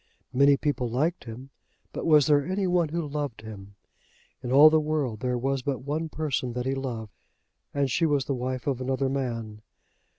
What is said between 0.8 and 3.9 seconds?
liked him, but was there any one who loved him?